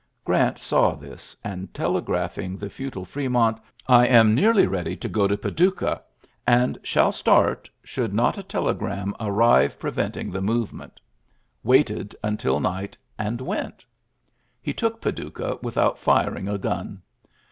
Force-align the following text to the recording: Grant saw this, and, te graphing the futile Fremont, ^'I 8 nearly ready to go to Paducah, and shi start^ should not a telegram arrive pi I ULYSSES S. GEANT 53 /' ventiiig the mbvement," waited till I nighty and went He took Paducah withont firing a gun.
Grant 0.25 0.57
saw 0.57 0.95
this, 0.95 1.37
and, 1.43 1.71
te 1.75 1.83
graphing 1.83 2.57
the 2.57 2.71
futile 2.71 3.05
Fremont, 3.05 3.59
^'I 3.87 4.11
8 4.11 4.25
nearly 4.33 4.65
ready 4.65 4.95
to 4.95 5.07
go 5.07 5.27
to 5.27 5.37
Paducah, 5.37 6.01
and 6.47 6.79
shi 6.81 7.01
start^ 7.01 7.69
should 7.83 8.11
not 8.11 8.35
a 8.35 8.41
telegram 8.41 9.13
arrive 9.19 9.79
pi 9.79 9.89
I 9.89 9.91
ULYSSES 9.91 9.99
S. 9.99 10.05
GEANT 10.13 10.15
53 10.15 10.23
/' 10.25 10.25
ventiiig 10.25 10.31
the 10.33 10.39
mbvement," 10.51 10.91
waited 11.63 12.15
till 12.39 12.55
I 12.57 12.59
nighty 12.61 12.97
and 13.19 13.41
went 13.41 13.85
He 14.59 14.73
took 14.73 15.01
Paducah 15.01 15.59
withont 15.61 15.97
firing 15.97 16.47
a 16.47 16.57
gun. 16.57 17.03